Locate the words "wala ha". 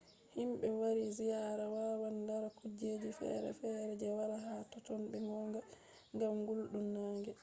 4.17-4.53